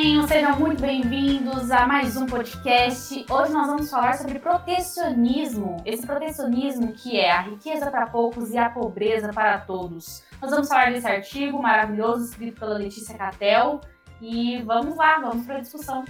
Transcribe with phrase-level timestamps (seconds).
[0.00, 3.26] Venham, sejam muito bem-vindos a mais um podcast.
[3.28, 5.82] Hoje nós vamos falar sobre protecionismo.
[5.84, 10.22] Esse protecionismo que é a riqueza para poucos e a pobreza para todos.
[10.40, 13.80] Nós vamos falar desse artigo maravilhoso escrito pela Letícia Catel
[14.22, 16.04] e vamos lá, vamos para a discussão.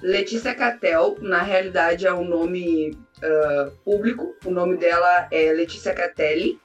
[0.00, 4.34] Letícia Catel, na realidade, é um nome uh, público.
[4.44, 6.63] O nome dela é Letícia Catelli.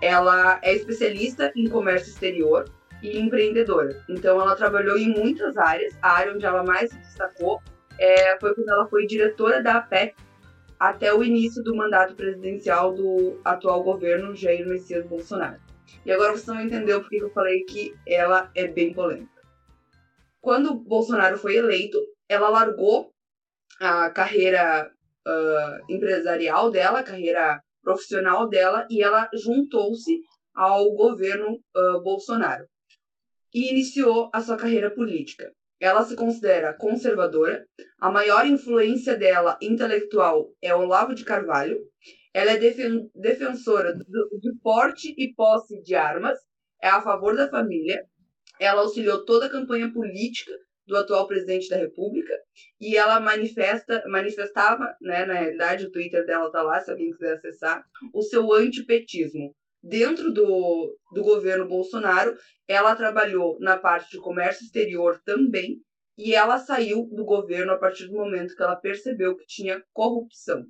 [0.00, 2.64] Ela é especialista em comércio exterior
[3.02, 4.02] e empreendedora.
[4.08, 5.96] Então, ela trabalhou em muitas áreas.
[6.02, 7.60] A área onde ela mais se destacou
[7.98, 10.14] é, foi quando ela foi diretora da APEC
[10.78, 15.60] até o início do mandato presidencial do atual governo Jair Messias Bolsonaro.
[16.06, 19.42] E agora vocês vão entender o porquê eu falei que ela é bem polêmica.
[20.40, 23.12] Quando Bolsonaro foi eleito, ela largou
[23.80, 24.90] a carreira
[25.26, 30.20] uh, empresarial dela, a carreira profissional dela, e ela juntou-se
[30.54, 32.66] ao governo uh, Bolsonaro
[33.54, 35.50] e iniciou a sua carreira política.
[35.80, 37.64] Ela se considera conservadora,
[37.98, 41.78] a maior influência dela intelectual é Olavo de Carvalho,
[42.34, 46.38] ela é defen defensora de porte e posse de armas,
[46.82, 48.04] é a favor da família,
[48.60, 50.52] ela auxiliou toda a campanha política
[50.88, 52.32] do atual presidente da República
[52.80, 57.34] e ela manifesta, manifestava, né, na realidade o Twitter dela tá lá, se alguém quiser
[57.34, 59.54] acessar, o seu antipetismo.
[59.82, 62.34] Dentro do, do governo Bolsonaro,
[62.66, 65.80] ela trabalhou na parte de comércio exterior também
[66.16, 70.64] e ela saiu do governo a partir do momento que ela percebeu que tinha corrupção.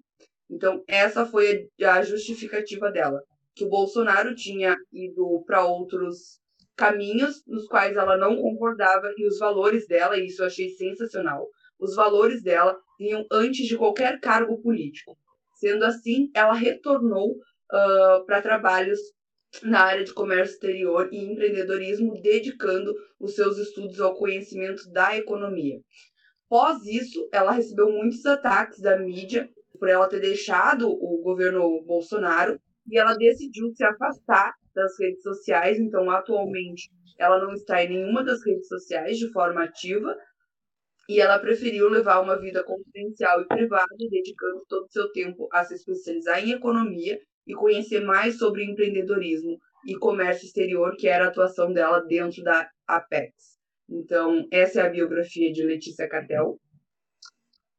[0.51, 3.23] Então, essa foi a justificativa dela,
[3.55, 6.41] que o Bolsonaro tinha ido para outros
[6.79, 11.49] caminhos nos quais ela não concordava e os valores dela, e isso eu achei sensacional,
[11.79, 15.19] os valores dela vinham antes de qualquer cargo político.
[15.57, 19.01] Sendo assim, ela retornou uh, para trabalhos
[19.63, 25.81] na área de comércio exterior e empreendedorismo, dedicando os seus estudos ao conhecimento da economia.
[26.49, 32.61] Pós isso, ela recebeu muitos ataques da mídia por ela ter deixado o governo Bolsonaro
[32.91, 38.25] e ela decidiu se afastar das redes sociais, então atualmente ela não está em nenhuma
[38.25, 40.17] das redes sociais de forma ativa
[41.09, 45.65] e ela preferiu levar uma vida confidencial e privada, dedicando todo o seu tempo a
[45.65, 51.29] se especializar em economia e conhecer mais sobre empreendedorismo e comércio exterior, que era a
[51.29, 53.59] atuação dela dentro da Apex.
[53.89, 56.59] Então, essa é a biografia de Letícia Cartel.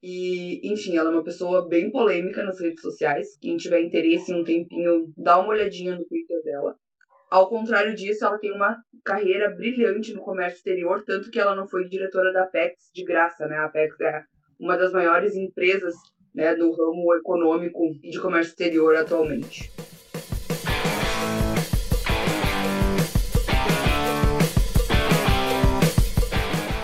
[0.01, 3.37] E, enfim, ela é uma pessoa bem polêmica nas redes sociais.
[3.41, 6.75] Quem tiver interesse em um tempinho, dá uma olhadinha no Twitter dela.
[7.29, 11.67] Ao contrário disso, ela tem uma carreira brilhante no comércio exterior, tanto que ela não
[11.67, 13.57] foi diretora da Apex de graça, né?
[13.57, 14.23] A Apex é
[14.59, 15.93] uma das maiores empresas
[16.33, 19.71] né, do ramo econômico e de comércio exterior atualmente.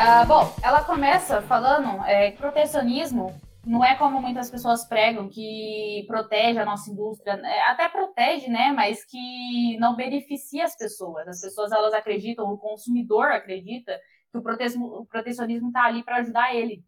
[0.07, 3.33] Ah, bom, ela começa falando é, que protecionismo
[3.65, 8.71] não é como muitas pessoas pregam, que protege a nossa indústria, é, até protege, né,
[8.71, 11.27] mas que não beneficia as pessoas.
[11.27, 13.99] As pessoas, elas acreditam, o consumidor acredita
[14.31, 14.43] que o
[15.07, 16.85] protecionismo está ali para ajudar ele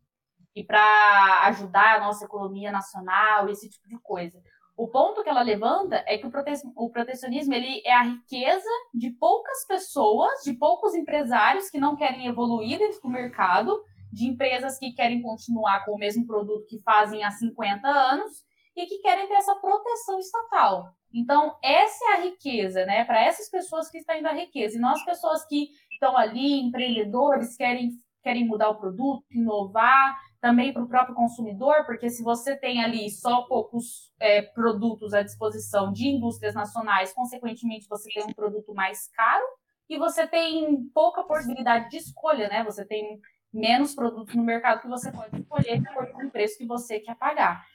[0.55, 4.39] e para ajudar a nossa economia nacional, esse tipo de coisa.
[4.77, 8.69] O ponto que ela levanta é que o, prote o protecionismo ele é a riqueza
[8.93, 13.83] de poucas pessoas, de poucos empresários que não querem evoluir dentro do mercado,
[14.13, 18.45] de empresas que querem continuar com o mesmo produto que fazem há 50 anos
[18.75, 20.93] e que querem ter essa proteção estatal.
[21.11, 23.03] Então, essa é a riqueza, né?
[23.03, 24.77] Para essas pessoas que estão indo a riqueza.
[24.77, 30.83] E nós, pessoas que estão ali, empreendedores, querem, querem mudar o produto, inovar, também para
[30.83, 36.07] o próprio consumidor, porque se você tem ali só poucos é, produtos à disposição de
[36.07, 39.45] indústrias nacionais, consequentemente você tem um produto mais caro
[39.89, 42.63] e você tem pouca possibilidade de escolha, né?
[42.63, 43.19] Você tem
[43.51, 46.99] menos produtos no mercado que você pode escolher de acordo com o preço que você
[46.99, 47.65] quer pagar.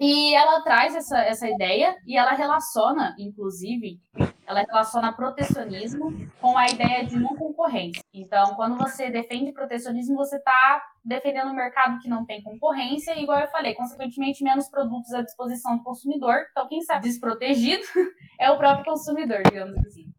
[0.00, 4.00] E ela traz essa, essa ideia e ela relaciona, inclusive,
[4.46, 8.02] ela relaciona protecionismo com a ideia de não concorrência.
[8.12, 13.40] Então, quando você defende protecionismo, você está defendendo um mercado que não tem concorrência, igual
[13.40, 16.46] eu falei, consequentemente, menos produtos à disposição do consumidor.
[16.50, 17.82] Então, quem está desprotegido
[18.38, 20.12] é o próprio consumidor, digamos assim.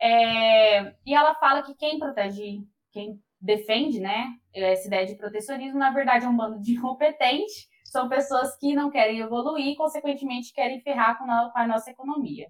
[0.00, 2.60] É, e ela fala que quem protege,
[2.92, 8.08] quem defende, né, essa ideia de protecionismo, na verdade é um bando de incompetentes, são
[8.08, 12.48] pessoas que não querem evoluir e, consequentemente, querem ferrar com a nossa economia.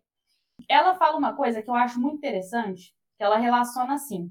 [0.68, 4.30] Ela fala uma coisa que eu acho muito interessante, que ela relaciona assim,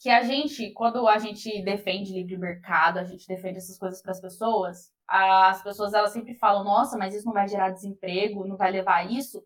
[0.00, 4.10] que a gente, quando a gente defende livre mercado, a gente defende essas coisas para
[4.10, 8.56] as pessoas, as pessoas elas sempre falam, nossa, mas isso não vai gerar desemprego, não
[8.56, 9.44] vai levar a isso.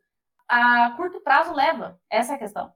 [0.48, 2.00] a curto prazo leva.
[2.10, 2.72] Essa é a questão.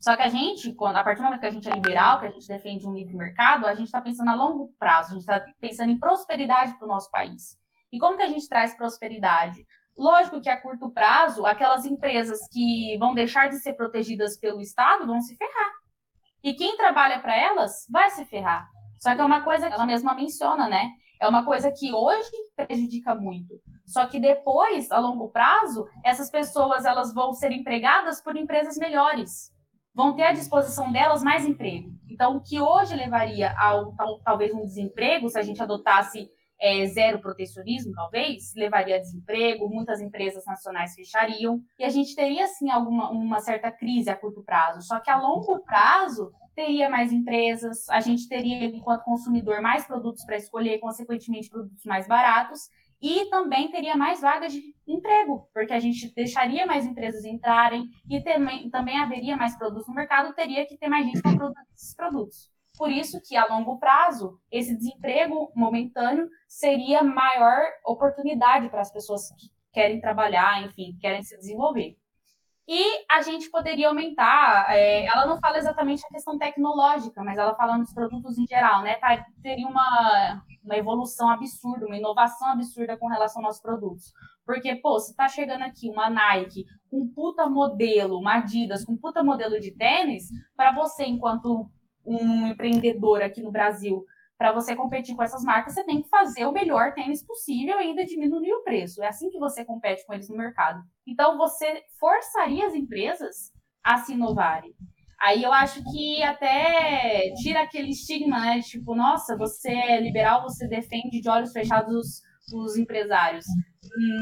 [0.00, 2.26] Só que a gente, quando, a partir do momento que a gente é liberal, que
[2.26, 5.28] a gente defende um livre mercado, a gente está pensando a longo prazo, a gente
[5.28, 7.58] está pensando em prosperidade para o nosso país.
[7.92, 9.66] E como que a gente traz prosperidade?
[9.98, 15.04] Lógico que a curto prazo, aquelas empresas que vão deixar de ser protegidas pelo Estado
[15.04, 15.72] vão se ferrar.
[16.40, 18.68] E quem trabalha para elas vai se ferrar.
[19.00, 20.92] Só que é uma coisa que ela mesma menciona, né?
[21.20, 23.60] É uma coisa que hoje prejudica muito.
[23.84, 29.52] Só que depois, a longo prazo, essas pessoas elas vão ser empregadas por empresas melhores.
[29.92, 31.90] Vão ter à disposição delas mais emprego.
[32.08, 33.92] Então, o que hoje levaria ao
[34.24, 40.00] talvez um desemprego, se a gente adotasse é, zero protecionismo, talvez, levaria a desemprego, muitas
[40.00, 44.82] empresas nacionais fechariam, e a gente teria, sim, alguma, uma certa crise a curto prazo.
[44.82, 50.24] Só que a longo prazo, teria mais empresas, a gente teria, enquanto consumidor, mais produtos
[50.24, 52.68] para escolher, consequentemente, produtos mais baratos,
[53.00, 58.20] e também teria mais vagas de emprego, porque a gente deixaria mais empresas entrarem e
[58.22, 61.94] também, também haveria mais produtos no mercado, teria que ter mais gente para produzir esses
[61.94, 62.50] produtos.
[62.78, 69.30] Por isso que, a longo prazo, esse desemprego momentâneo seria maior oportunidade para as pessoas
[69.32, 71.96] que querem trabalhar, enfim, querem se desenvolver.
[72.70, 77.54] E a gente poderia aumentar, é, ela não fala exatamente a questão tecnológica, mas ela
[77.56, 78.94] fala nos produtos em geral, né?
[78.96, 84.12] Tá, teria uma, uma evolução absurda, uma inovação absurda com relação aos produtos.
[84.44, 88.92] Porque, pô, se tá chegando aqui uma Nike com um puta modelo, uma Adidas com
[88.92, 91.70] um puta modelo de tênis, para você, enquanto
[92.04, 94.04] um empreendedor aqui no Brasil,
[94.38, 97.82] para você competir com essas marcas, você tem que fazer o melhor tênis possível e
[97.82, 99.02] ainda diminuir o preço.
[99.02, 100.80] É assim que você compete com eles no mercado.
[101.04, 103.52] Então, você forçaria as empresas
[103.82, 104.72] a se inovarem.
[105.20, 108.60] Aí eu acho que até tira aquele estigma, né?
[108.60, 112.22] Tipo, nossa, você é liberal, você defende de olhos fechados os,
[112.54, 113.44] os empresários.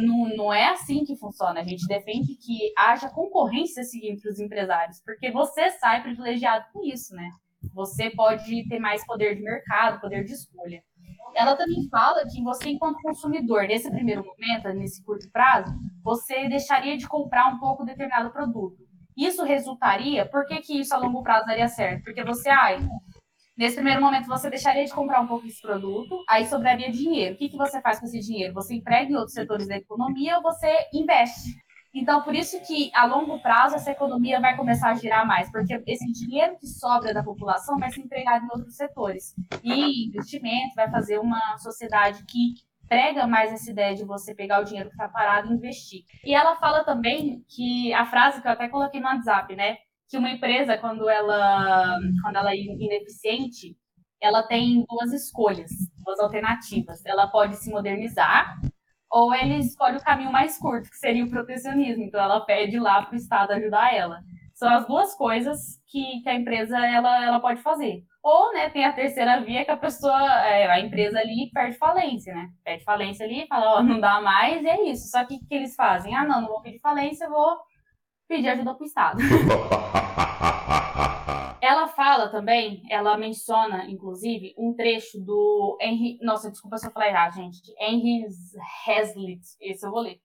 [0.02, 1.60] Não, não é assim que funciona.
[1.60, 7.14] A gente defende que haja concorrência entre os empresários, porque você sai privilegiado com isso,
[7.14, 7.28] né?
[7.74, 10.82] Você pode ter mais poder de mercado, poder de escolha.
[11.34, 16.96] Ela também fala que você, enquanto consumidor, nesse primeiro momento, nesse curto prazo, você deixaria
[16.96, 18.76] de comprar um pouco determinado produto.
[19.16, 22.04] Isso resultaria, por que, que isso a longo prazo daria certo?
[22.04, 22.78] Porque você, ai,
[23.56, 27.34] nesse primeiro momento você deixaria de comprar um pouco desse produto, aí sobraria dinheiro.
[27.34, 28.54] O que, que você faz com esse dinheiro?
[28.54, 31.65] Você emprega em outros setores da economia ou você investe?
[31.96, 35.82] Então, por isso que a longo prazo essa economia vai começar a girar mais, porque
[35.86, 39.34] esse dinheiro que sobra da população vai ser empregado em outros setores.
[39.64, 42.54] E investimento vai fazer uma sociedade que
[42.86, 46.04] prega mais essa ideia de você pegar o dinheiro que está parado e investir.
[46.22, 49.78] E ela fala também que a frase que eu até coloquei no WhatsApp, né?
[50.08, 53.74] Que uma empresa, quando ela, quando ela é ineficiente,
[54.20, 55.70] ela tem duas escolhas,
[56.04, 57.04] duas alternativas.
[57.06, 58.60] Ela pode se modernizar
[59.16, 62.04] ou ele escolhe o caminho mais curto, que seria o protecionismo.
[62.04, 64.20] Então ela pede lá para o Estado ajudar ela.
[64.52, 68.04] São as duas coisas que, que a empresa ela, ela pode fazer.
[68.22, 72.34] Ou, né, tem a terceira via que a pessoa, é, a empresa ali perde falência,
[72.34, 72.50] né?
[72.62, 75.08] Perde falência ali, fala, ó, não dá mais, e é isso.
[75.08, 76.14] Só que o que eles fazem?
[76.14, 77.56] Ah, não, não vou pedir falência, vou
[78.28, 79.18] pedir ajuda para o Estado.
[82.16, 86.18] Fala também, ela menciona, inclusive, um trecho do Henry.
[86.22, 87.60] Nossa, desculpa se eu falar errado, gente.
[87.78, 88.24] Henry
[88.86, 89.44] Hazlitt.
[89.60, 90.18] Esse eu vou ler.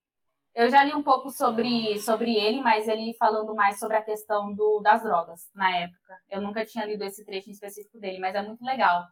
[0.55, 4.55] Eu já li um pouco sobre, sobre ele, mas ele falando mais sobre a questão
[4.55, 6.17] do, das drogas na época.
[6.29, 9.03] Eu nunca tinha lido esse trecho em específico dele, mas é muito legal.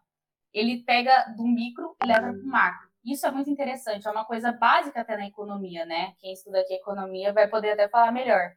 [0.50, 2.88] Ele pega do micro e leva para o macro.
[3.04, 6.14] Isso é muito interessante, é uma coisa básica até na economia, né?
[6.18, 8.54] Quem estuda aqui economia vai poder até falar melhor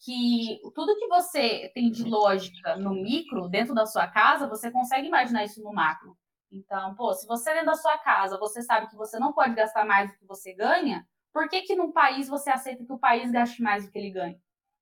[0.00, 5.08] que tudo que você tem de lógica no micro, dentro da sua casa, você consegue
[5.08, 6.16] imaginar isso no macro.
[6.50, 9.84] Então, pô, se você dentro da sua casa, você sabe que você não pode gastar
[9.84, 13.30] mais do que você ganha, por que que num país você aceita que o país
[13.30, 14.38] gaste mais do que ele ganha?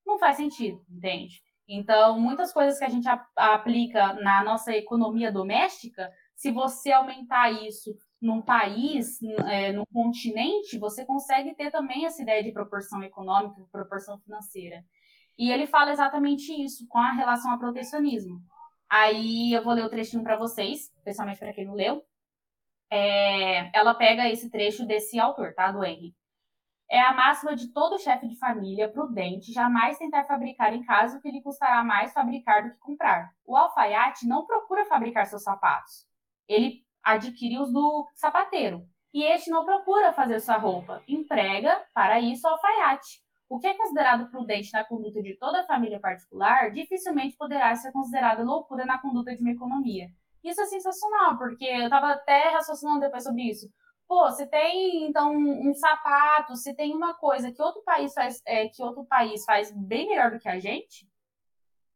[0.06, 1.42] Não faz sentido, entende?
[1.66, 7.96] Então, muitas coisas que a gente aplica na nossa economia doméstica, se você aumentar isso
[8.20, 14.18] num país, é, num continente, você consegue ter também essa ideia de proporção econômica, proporção
[14.20, 14.84] financeira.
[15.38, 18.40] E ele fala exatamente isso com a relação ao protecionismo.
[18.88, 22.04] Aí eu vou ler o trechinho para vocês, especialmente para quem não leu.
[22.90, 25.72] É, ela pega esse trecho desse autor, tá?
[25.72, 26.14] Do Henry.
[26.88, 31.20] É a máxima de todo chefe de família prudente jamais tentar fabricar em casa o
[31.20, 33.32] que lhe custará mais fabricar do que comprar.
[33.44, 36.06] O alfaiate não procura fabricar seus sapatos.
[36.46, 38.86] Ele adquire os do sapateiro.
[39.12, 41.02] E este não procura fazer sua roupa.
[41.08, 43.23] Emprega, para isso, o alfaiate.
[43.48, 47.92] O que é considerado prudente na conduta de toda a família particular dificilmente poderá ser
[47.92, 50.08] considerado loucura na conduta de uma economia.
[50.42, 53.68] Isso é sensacional, porque eu estava até raciocinando depois sobre isso.
[54.06, 58.68] Pô, se tem então um, sapato, se tem uma coisa que outro país faz, é,
[58.68, 61.08] que outro país faz bem melhor do que a gente,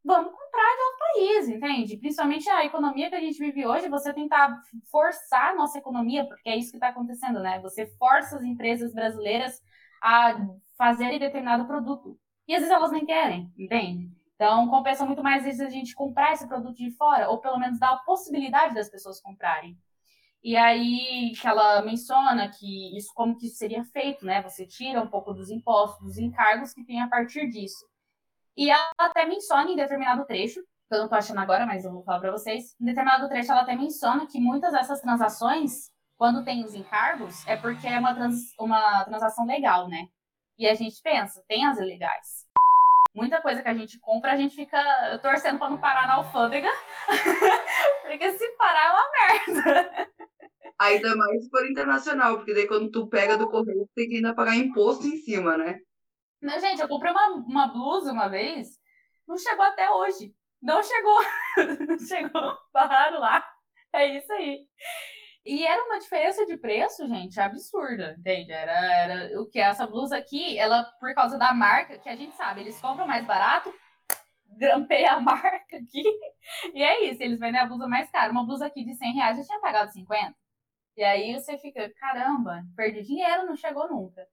[0.03, 1.97] vamos comprar de outro país, entende?
[1.97, 4.59] Principalmente a economia que a gente vive hoje, você tentar
[4.91, 7.59] forçar a nossa economia, porque é isso que está acontecendo, né?
[7.61, 9.61] Você força as empresas brasileiras
[10.01, 10.35] a
[10.79, 12.17] fazerem determinado produto.
[12.47, 14.09] E às vezes elas nem querem, entende?
[14.33, 17.77] Então, compensa muito mais vezes a gente comprar esse produto de fora, ou pelo menos
[17.77, 19.77] dar a possibilidade das pessoas comprarem.
[20.41, 24.41] E aí que ela menciona que isso como que isso seria feito, né?
[24.41, 27.85] Você tira um pouco dos impostos, dos encargos que tem a partir disso.
[28.55, 31.91] E ela até menciona em determinado trecho, que eu não tô achando agora, mas eu
[31.91, 32.73] vou falar para vocês.
[32.79, 37.57] Em determinado trecho ela até menciona que muitas dessas transações, quando tem os encargos, é
[37.57, 40.07] porque é uma, trans, uma transação legal, né?
[40.59, 42.45] E a gente pensa, tem as ilegais.
[43.15, 44.77] Muita coisa que a gente compra, a gente fica
[45.21, 46.67] torcendo para não parar na alfândega.
[48.05, 50.11] porque se parar é uma merda.
[50.77, 54.15] Ainda mais se for internacional, porque daí quando tu pega do correio, tu tem que
[54.17, 55.79] ainda pagar imposto em cima, né?
[56.41, 58.67] Não, gente, eu comprei uma, uma blusa uma vez,
[59.25, 60.35] não chegou até hoje.
[60.61, 61.19] Não chegou.
[61.87, 63.45] não chegou, barraram lá.
[63.93, 64.67] É isso aí.
[65.49, 68.51] E era uma diferença de preço, gente, absurda, entende?
[68.51, 69.59] Era, era o que?
[69.59, 73.25] Essa blusa aqui, ela, por causa da marca, que a gente sabe, eles compram mais
[73.25, 73.73] barato,
[74.45, 76.03] grampeia a marca aqui,
[76.71, 78.31] e é isso, eles vendem a blusa mais cara.
[78.31, 80.35] Uma blusa aqui de 100 reais, eu tinha pagado 50.
[80.95, 84.27] E aí você fica, caramba, perdi dinheiro, não chegou nunca.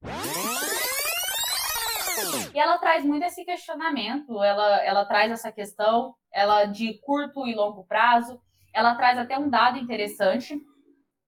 [2.55, 7.55] E ela traz muito esse questionamento, ela, ela traz essa questão, ela de curto e
[7.55, 8.39] longo prazo,
[8.75, 10.61] ela traz até um dado interessante,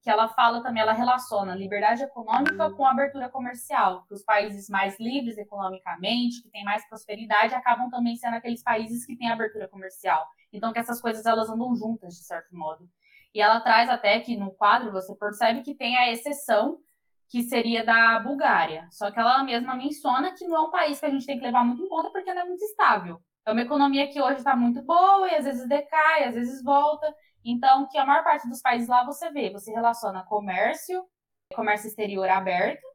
[0.08, 4.98] que ela fala também, ela relaciona liberdade econômica com abertura comercial, que os países mais
[4.98, 10.26] livres economicamente, que têm mais prosperidade, acabam também sendo aqueles países que têm abertura comercial.
[10.50, 12.88] Então que essas coisas elas andam juntas de certo modo.
[13.34, 16.78] E ela traz até que no quadro você percebe que tem a exceção
[17.28, 18.88] que seria da Bulgária.
[18.90, 21.44] Só que ela mesma menciona que não é um país que a gente tem que
[21.44, 23.20] levar muito em conta porque não é muito estável.
[23.44, 27.14] É uma economia que hoje está muito boa e às vezes decai, às vezes volta.
[27.44, 31.04] Então, que a maior parte dos países lá você vê, você relaciona comércio,
[31.54, 32.86] comércio exterior aberto,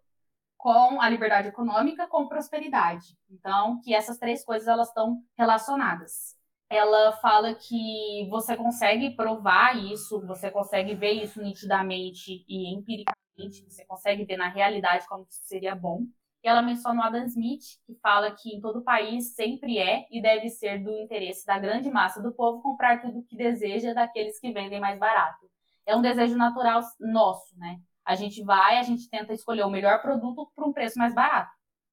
[0.58, 3.18] com a liberdade econômica, com prosperidade.
[3.30, 6.38] Então, que essas três coisas elas estão relacionadas
[6.74, 13.86] ela fala que você consegue provar isso, você consegue ver isso nitidamente e empiricamente, você
[13.86, 16.06] consegue ver na realidade como isso seria bom.
[16.44, 20.22] E ela menciona o Adam Smith, que fala que em todo país sempre é e
[20.22, 24.38] deve ser do interesse da grande massa do povo comprar tudo o que deseja daqueles
[24.40, 25.50] que vendem mais barato.
[25.86, 27.80] É um desejo natural nosso, né?
[28.06, 31.52] A gente vai, a gente tenta escolher o melhor produto por um preço mais barato.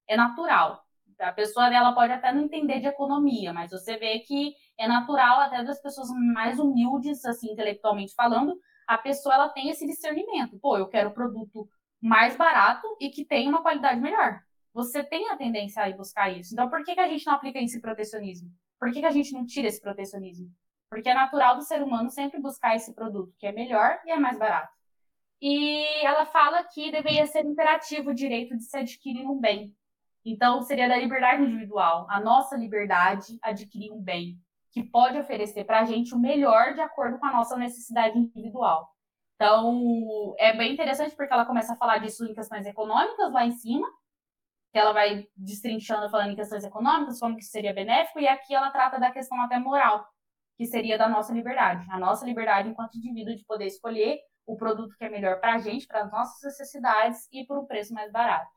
[0.09, 0.85] É natural.
[1.21, 5.41] A pessoa dela pode até não entender de economia, mas você vê que é natural
[5.41, 10.59] até das pessoas mais humildes, assim, intelectualmente falando, a pessoa ela tem esse discernimento.
[10.59, 11.69] Pô, eu quero produto
[12.01, 14.43] mais barato e que tenha uma qualidade melhor.
[14.73, 16.55] Você tem a tendência a ir buscar isso.
[16.55, 18.51] Então, por que, que a gente não aplica esse protecionismo?
[18.79, 20.51] Por que, que a gente não tira esse protecionismo?
[20.89, 24.17] Porque é natural do ser humano sempre buscar esse produto que é melhor e é
[24.17, 24.73] mais barato.
[25.41, 29.75] E ela fala que deveria ser imperativo o direito de se adquirir um bem.
[30.25, 34.39] Então, seria da liberdade individual, a nossa liberdade adquirir um bem
[34.71, 38.95] que pode oferecer para a gente o melhor de acordo com a nossa necessidade individual.
[39.41, 43.53] Então, é bem interessante porque ela começa a falar disso em questões econômicas lá em
[43.53, 43.89] cima,
[44.71, 48.71] que ela vai destrinchando falando em questões econômicas, como que seria benéfico, e aqui ela
[48.71, 50.07] trata da questão até moral,
[50.59, 51.87] que seria da nossa liberdade.
[51.91, 55.59] A nossa liberdade enquanto indivíduo de poder escolher o produto que é melhor para a
[55.59, 58.51] gente, para as nossas necessidades e por um preço mais barato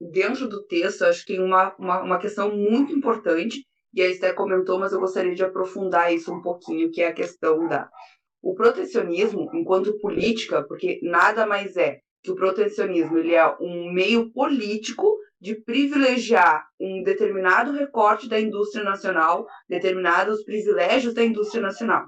[0.00, 4.34] dentro do texto, acho que tem uma, uma, uma questão muito importante, e a Esther
[4.34, 7.88] comentou, mas eu gostaria de aprofundar isso um pouquinho, que é a questão da
[8.44, 14.30] o protecionismo enquanto política, porque nada mais é que o protecionismo ele é um meio
[14.32, 22.06] político de privilegiar um determinado recorte da indústria nacional, determinados privilégios da indústria nacional.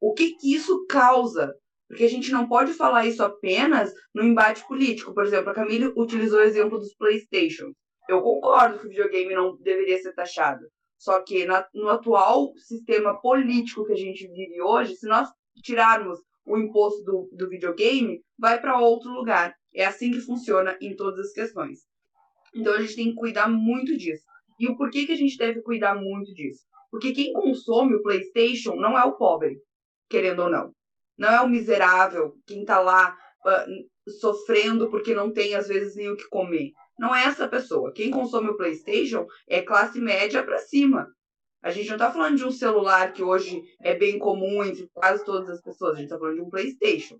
[0.00, 1.54] O que, que isso causa
[1.88, 5.12] porque a gente não pode falar isso apenas no embate político.
[5.12, 7.72] Por exemplo, a Camille utilizou o exemplo dos PlayStation.
[8.08, 10.64] Eu concordo que o videogame não deveria ser taxado.
[10.96, 15.28] Só que na, no atual sistema político que a gente vive hoje, se nós
[15.62, 19.54] tirarmos o imposto do, do videogame, vai para outro lugar.
[19.74, 21.80] É assim que funciona em todas as questões.
[22.54, 24.24] Então a gente tem que cuidar muito disso.
[24.58, 26.64] E o porquê que a gente deve cuidar muito disso?
[26.90, 29.58] Porque quem consome o PlayStation não é o pobre,
[30.08, 30.74] querendo ou não
[31.20, 33.14] não é o miserável, quem está lá
[33.44, 36.72] uh, sofrendo porque não tem, às vezes, nem o que comer.
[36.98, 37.92] Não é essa pessoa.
[37.92, 41.06] Quem consome o PlayStation é classe média para cima.
[41.62, 45.24] A gente não está falando de um celular que hoje é bem comum entre quase
[45.24, 45.92] todas as pessoas.
[45.92, 47.18] A gente está falando de um PlayStation.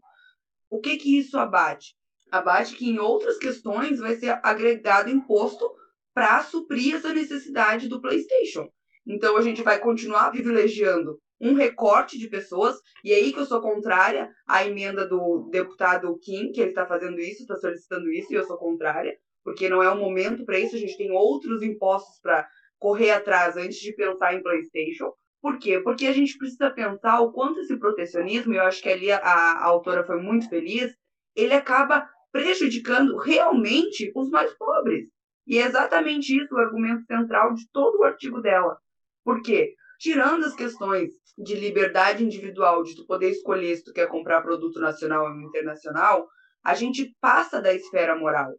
[0.68, 1.94] O que que isso abate?
[2.30, 5.70] abate que em outras questões vai ser agregado imposto
[6.14, 8.68] para suprir essa necessidade do PlayStation.
[9.06, 13.46] Então a gente vai continuar privilegiando um recorte de pessoas, e é aí que eu
[13.46, 18.30] sou contrária à emenda do deputado Kim, que ele está fazendo isso, está solicitando isso,
[18.30, 21.62] e eu sou contrária, porque não é o momento para isso, a gente tem outros
[21.62, 22.46] impostos para
[22.80, 25.12] correr atrás antes de pensar em PlayStation.
[25.40, 25.78] Por quê?
[25.80, 29.18] Porque a gente precisa pensar o quanto esse protecionismo, e eu acho que ali a,
[29.18, 30.92] a autora foi muito feliz,
[31.36, 35.08] ele acaba prejudicando realmente os mais pobres.
[35.46, 38.78] E é exatamente isso o argumento central de todo o artigo dela.
[39.24, 39.74] Por quê?
[39.98, 44.78] Tirando as questões de liberdade individual, de tu poder escolher se tu quer comprar produto
[44.78, 46.28] nacional ou internacional,
[46.62, 48.54] a gente passa da esfera moral.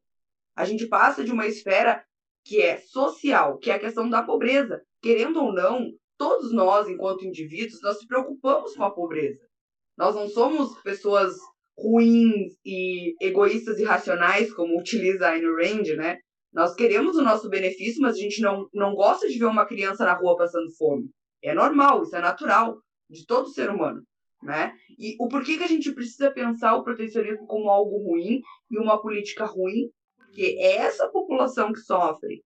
[0.56, 2.04] A gente passa de uma esfera
[2.44, 4.82] que é social, que é a questão da pobreza.
[5.02, 9.40] Querendo ou não, todos nós, enquanto indivíduos, nós se preocupamos com a pobreza.
[9.98, 11.36] Nós não somos pessoas
[11.78, 16.18] ruins e egoístas e racionais, como utiliza a Ayn Rand, né?
[16.54, 20.06] Nós queremos o nosso benefício, mas a gente não, não gosta de ver uma criança
[20.06, 21.10] na rua passando fome.
[21.42, 22.78] É normal, isso é natural
[23.10, 24.04] de todo ser humano,
[24.44, 24.74] né?
[25.00, 29.02] E o porquê que a gente precisa pensar o protecionismo como algo ruim e uma
[29.02, 29.90] política ruim?
[30.32, 32.42] Porque é essa população que sofre.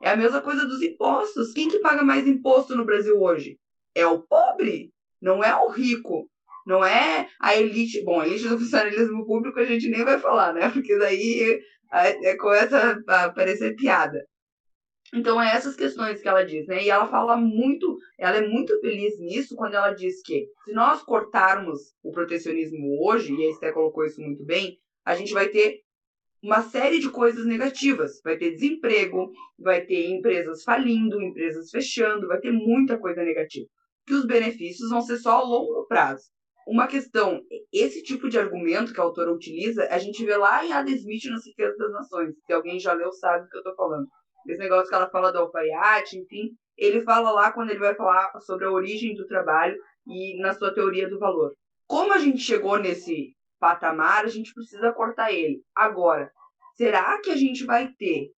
[0.00, 1.52] É a mesma coisa dos impostos.
[1.52, 3.58] Quem que paga mais imposto no Brasil hoje?
[3.92, 6.30] É o pobre, não é o rico.
[6.64, 8.02] Não é a elite.
[8.04, 10.70] Bom, a elite do funcionalismo público a gente nem vai falar, né?
[10.70, 11.60] Porque daí
[11.92, 14.24] é, começa a parecer piada.
[15.12, 16.82] Então, é essas questões que ela diz, né?
[16.82, 21.02] E ela fala muito, ela é muito feliz nisso quando ela diz que se nós
[21.02, 25.83] cortarmos o protecionismo hoje, e a Esté colocou isso muito bem, a gente vai ter
[26.44, 28.20] uma série de coisas negativas.
[28.22, 33.66] Vai ter desemprego, vai ter empresas falindo, empresas fechando, vai ter muita coisa negativa.
[34.06, 36.34] Que os benefícios vão ser só a longo prazo
[36.66, 40.72] uma questão, esse tipo de argumento que a autora utiliza, a gente vê lá em
[40.72, 42.34] Adam Smith nas Riquezas das Nações.
[42.46, 44.06] Se alguém já leu, sabe do que eu estou falando.
[44.48, 46.50] Esse negócio que ela fala do alfaiate, enfim.
[46.76, 49.76] Ele fala lá quando ele vai falar sobre a origem do trabalho
[50.06, 51.52] e na sua teoria do valor.
[51.86, 53.33] Como a gente chegou nesse
[53.64, 55.62] patamar, a gente precisa cortar ele.
[55.74, 56.30] Agora,
[56.76, 58.30] será que a gente vai ter?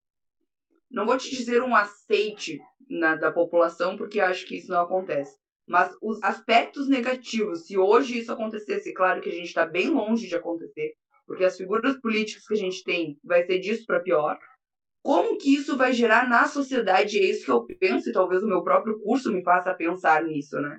[0.89, 5.37] Não vou te dizer um aceite na, da população, porque acho que isso não acontece.
[5.67, 10.29] Mas os aspectos negativos, se hoje isso acontecesse, claro que a gente está bem longe
[10.29, 10.93] de acontecer,
[11.27, 14.39] porque as figuras políticas que a gente tem vai ser disso para pior.
[15.03, 17.19] Como que isso vai gerar na sociedade?
[17.19, 20.61] É isso que eu penso, e talvez o meu próprio curso me faça pensar nisso,
[20.61, 20.79] né?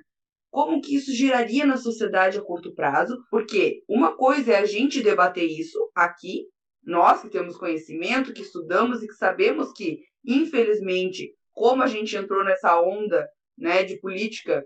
[0.50, 3.16] Como que isso geraria na sociedade a curto prazo?
[3.30, 6.46] Porque uma coisa é a gente debater isso aqui,
[6.82, 12.44] nós que temos conhecimento, que estudamos e que sabemos que, infelizmente, como a gente entrou
[12.44, 14.64] nessa onda né, de política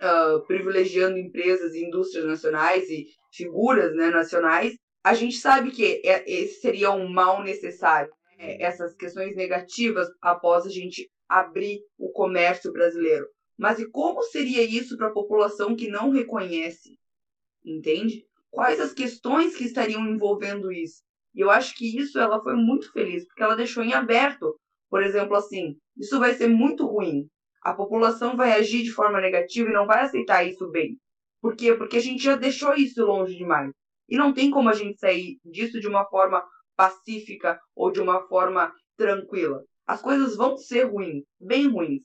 [0.00, 6.24] uh, privilegiando empresas e indústrias nacionais e figuras né, nacionais, a gente sabe que é,
[6.30, 8.10] esse seria um mal necessário.
[8.38, 8.56] Né?
[8.60, 13.26] Essas questões negativas após a gente abrir o comércio brasileiro.
[13.60, 16.98] Mas e como seria isso para a população que não reconhece?
[17.64, 18.24] Entende?
[18.50, 21.02] Quais as questões que estariam envolvendo isso?
[21.34, 24.58] E eu acho que isso ela foi muito feliz, porque ela deixou em aberto.
[24.88, 27.28] Por exemplo, assim, isso vai ser muito ruim
[27.62, 30.98] a população vai agir de forma negativa e não vai aceitar isso bem.
[31.40, 31.74] Por quê?
[31.74, 33.70] Porque a gente já deixou isso longe demais.
[34.08, 36.42] E não tem como a gente sair disso de uma forma
[36.74, 39.62] pacífica ou de uma forma tranquila.
[39.86, 42.02] As coisas vão ser ruins, bem ruins.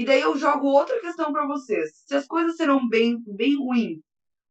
[0.00, 1.90] E daí eu jogo outra questão para vocês.
[2.06, 3.98] Se as coisas serão bem, bem ruins,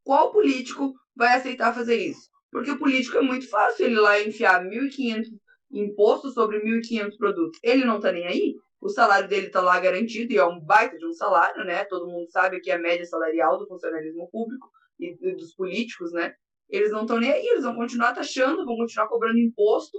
[0.04, 2.30] qual político vai aceitar fazer isso?
[2.52, 5.26] Porque o político é muito fácil ele lá enfiar 1.500
[5.72, 7.60] impostos sobre 1.500 produtos.
[7.64, 11.00] Ele não tá nem aí o salário dele está lá garantido, e é um baita
[11.00, 11.84] de um salário, né?
[11.86, 16.36] Todo mundo sabe que é a média salarial do funcionalismo público e dos políticos, né?
[16.70, 19.98] Eles não estão nem aí, eles vão continuar taxando, vão continuar cobrando imposto.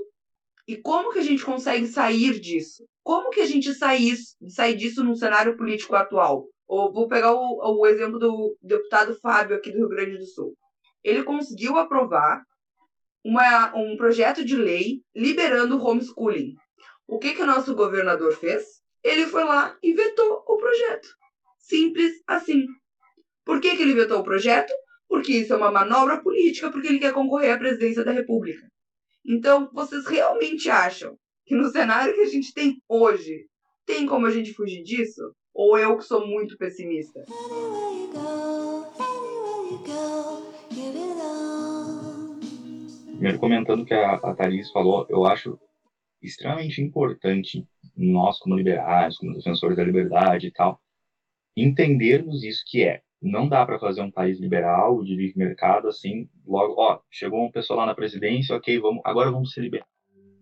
[0.67, 2.85] E como que a gente consegue sair disso?
[3.03, 3.99] Como que a gente sai,
[4.49, 6.47] sai disso num cenário político atual?
[6.69, 10.55] Ou vou pegar o, o exemplo do deputado Fábio aqui do Rio Grande do Sul.
[11.03, 12.43] Ele conseguiu aprovar
[13.25, 16.55] uma, um projeto de lei liberando o homeschooling.
[17.07, 18.65] O que, que o nosso governador fez?
[19.03, 21.09] Ele foi lá e vetou o projeto.
[21.59, 22.67] Simples assim.
[23.45, 24.73] Por que, que ele vetou o projeto?
[25.09, 28.65] Porque isso é uma manobra política, porque ele quer concorrer à presidência da República.
[29.25, 33.47] Então, vocês realmente acham que no cenário que a gente tem hoje,
[33.85, 35.35] tem como a gente fugir disso?
[35.53, 37.25] Ou eu que sou muito pessimista?
[43.13, 45.59] Primeiro, comentando que a, a Thaís falou, eu acho
[46.23, 50.81] extremamente importante, nós como liberais, como defensores da liberdade e tal,
[51.57, 56.29] entendermos isso que é Não dá para fazer um país liberal, de livre mercado, assim,
[56.47, 59.87] logo, ó, chegou uma pessoa lá na presidência, ok, vamos, agora vamos se liberar.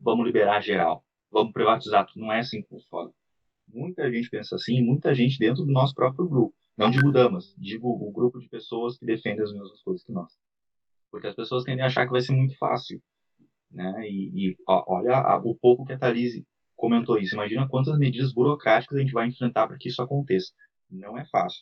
[0.00, 1.04] Vamos liberar geral.
[1.30, 2.20] Vamos privatizar tudo.
[2.20, 3.10] Não é assim que funciona.
[3.66, 6.54] Muita gente pensa assim, muita gente dentro do nosso próprio grupo.
[6.76, 10.32] Não digo damas, digo o grupo de pessoas que defendem as mesmas coisas que nós.
[11.10, 13.02] Porque as pessoas tendem a achar que vai ser muito fácil.
[13.70, 14.08] Né?
[14.08, 17.34] E, e ó, olha a, o pouco que a Thalise comentou isso.
[17.34, 20.52] Imagina quantas medidas burocráticas a gente vai enfrentar para que isso aconteça.
[20.88, 21.60] Não é fácil.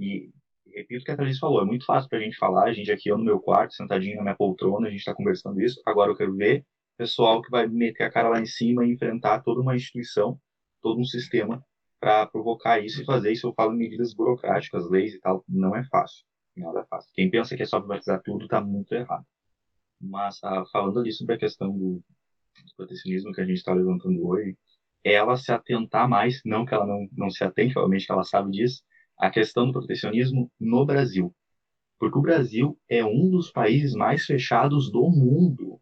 [0.00, 0.32] E
[0.74, 2.90] repito o que a Thalys falou, é muito fácil para a gente falar, a gente
[2.90, 5.80] aqui eu no meu quarto, sentadinho na minha poltrona, a gente está conversando isso.
[5.86, 6.64] Agora eu quero ver
[6.96, 10.38] pessoal que vai meter a cara lá em cima e enfrentar toda uma instituição,
[10.80, 11.64] todo um sistema
[12.00, 13.46] para provocar isso e fazer isso.
[13.48, 16.24] Eu falo em medidas burocráticas, leis e tal, não é fácil.
[16.56, 17.10] Nada é fácil.
[17.14, 19.26] Quem pensa que é só privatizar tudo está muito errado.
[20.00, 24.26] Mas ah, falando ali sobre a questão do, do protecionismo que a gente está levantando
[24.26, 24.56] hoje,
[25.02, 28.24] é ela se atentar mais, não que ela não, não se atente, obviamente que ela
[28.24, 28.82] sabe disso,
[29.24, 31.34] a questão do protecionismo no Brasil.
[31.98, 35.80] Porque o Brasil é um dos países mais fechados do mundo.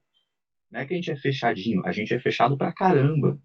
[0.71, 3.39] Não é que a gente é fechadinho, a gente é fechado pra caramba.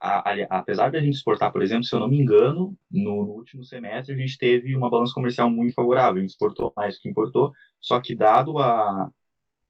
[0.00, 3.24] A, a, apesar de a gente exportar, por exemplo, se eu não me engano, no,
[3.24, 6.18] no, último semestre a gente teve uma balança comercial muito favorável.
[6.18, 9.08] A gente exportou mais do que importou, só que dado a,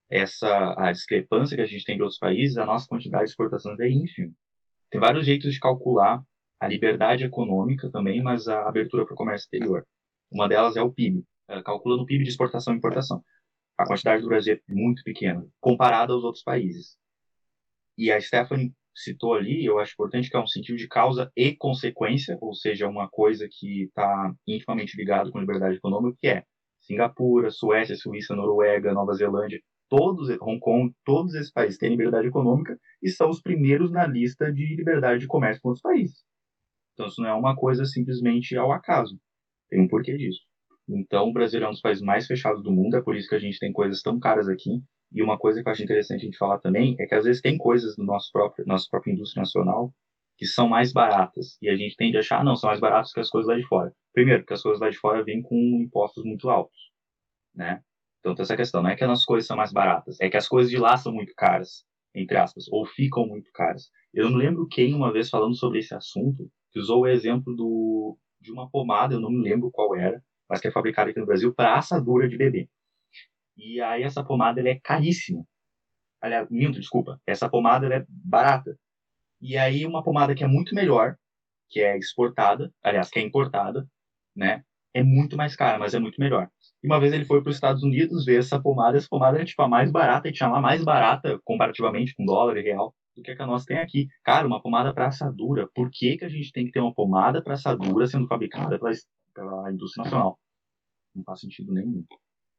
[0.09, 3.79] essa a discrepância que a gente tem de outros países, a nossa quantidade de exportações
[3.79, 4.33] é ínfima.
[4.91, 6.23] Tem vários jeitos de calcular
[6.63, 9.85] a liberdade econômica também, mas a abertura para o comércio exterior.
[10.31, 13.21] Uma delas é o PIB, é, calculando o PIB de exportação e importação.
[13.77, 16.97] A quantidade do Brasil é muito pequena, comparada aos outros países.
[17.99, 21.57] E a Stephanie citou ali, eu acho importante que é um sentido de causa e
[21.57, 26.45] consequência, ou seja, uma coisa que está intimamente ligada com liberdade econômica, que é
[26.81, 32.79] Singapura, Suécia, Suíça, Noruega, Nova Zelândia, todos, Hong Kong, todos esses países têm liberdade econômica
[33.03, 36.23] e são os primeiros na lista de liberdade de comércio com outros países.
[37.03, 39.19] Então, isso não é uma coisa simplesmente ao acaso.
[39.69, 40.41] Tem um porquê disso.
[40.89, 43.35] Então, o Brasil é um dos países mais fechados do mundo, é por isso que
[43.35, 44.81] a gente tem coisas tão caras aqui.
[45.11, 47.43] E uma coisa que eu acho interessante a gente falar também é que às vezes
[47.43, 49.93] tem coisas no nosso próprio, nossa própria indústria nacional
[50.39, 51.59] que são mais baratas.
[51.61, 53.67] E a gente tende a achar, não, são mais baratas que as coisas lá de
[53.67, 53.93] fora.
[54.13, 56.79] Primeiro, porque as coisas lá de fora vêm com impostos muito altos,
[57.53, 57.83] né?
[58.21, 60.37] Então tem essa questão, não é que as nossas coisas são mais baratas, é que
[60.37, 61.85] as coisas de lá são muito caras,
[62.15, 63.91] entre aspas, ou ficam muito caras.
[64.15, 68.19] Eu não lembro quem, uma vez falando sobre esse assunto, que usou o exemplo do,
[68.41, 71.27] de uma pomada, eu não me lembro qual era, mas que é fabricada aqui no
[71.27, 72.69] Brasil para assadura de bebê.
[73.57, 75.45] E aí essa pomada ela é caríssima.
[76.21, 77.21] Aliás, minto, desculpa.
[77.27, 78.77] Essa pomada ela é barata.
[79.41, 81.17] E aí uma pomada que é muito melhor,
[81.69, 83.87] que é exportada, aliás, que é importada,
[84.35, 84.65] né?
[84.95, 86.49] É muito mais cara, mas é muito melhor.
[86.83, 89.45] E uma vez ele foi para os Estados Unidos ver essa pomada, essa pomada era
[89.45, 93.23] tipo a mais barata, e tinha lá mais barata comparativamente com dólar e real do
[93.23, 94.09] que a que nós tem aqui.
[94.25, 95.69] Cara, uma pomada para assadura.
[95.75, 98.93] Por que, que a gente tem que ter uma pomada para assadura sendo fabricada pela,
[99.35, 100.39] pela indústria nacional?
[101.15, 102.05] Não faz sentido nenhum.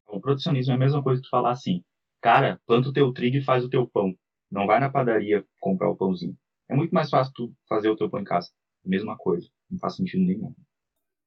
[0.07, 1.83] O protecionismo é a mesma coisa que falar assim,
[2.21, 4.13] cara, planta o teu trigo e faz o teu pão.
[4.51, 6.37] Não vai na padaria comprar o pãozinho.
[6.69, 8.49] É muito mais fácil tu fazer o teu pão em casa.
[8.85, 9.49] Mesma coisa.
[9.69, 10.53] Não faz sentido nenhum.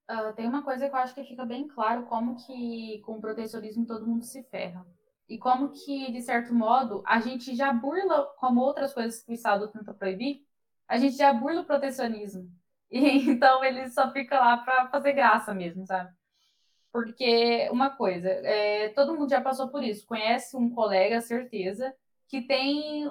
[0.08, 3.20] Uh, tem uma coisa que eu acho que fica bem claro como que com o
[3.20, 4.86] protecionismo todo mundo se ferra.
[5.28, 9.34] E como que, de certo modo, a gente já burla, como outras coisas que o
[9.34, 10.46] Estado tenta proibir,
[10.88, 12.50] a gente já burla o protecionismo.
[12.88, 16.14] E, então ele só fica lá para fazer graça mesmo, sabe?
[16.92, 21.94] Porque uma coisa, é, todo mundo já passou por isso, conhece um colega, certeza,
[22.28, 23.10] que tem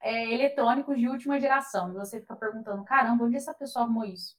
[0.00, 1.90] é, eletrônicos de última geração.
[1.90, 4.36] E você fica perguntando, caramba, onde essa pessoa arrumou isso?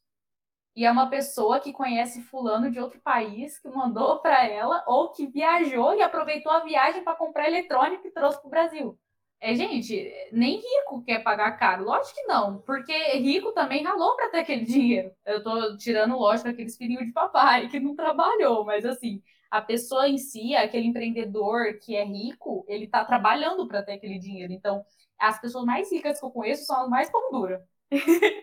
[0.75, 5.11] E é uma pessoa que conhece fulano de outro país, que mandou para ela, ou
[5.11, 8.99] que viajou e aproveitou a viagem para comprar eletrônico e trouxe para o Brasil.
[9.39, 11.83] É, gente, nem rico quer pagar caro.
[11.85, 15.11] Lógico que não, porque rico também ralou para ter aquele dinheiro.
[15.25, 20.07] Eu tô tirando, lógico, aqueles filhinhos de papai que não trabalhou, mas assim, a pessoa
[20.09, 24.51] em si, aquele empreendedor que é rico, ele tá trabalhando para ter aquele dinheiro.
[24.51, 24.83] Então,
[25.19, 27.63] as pessoas mais ricas que eu conheço são as mais pão dura.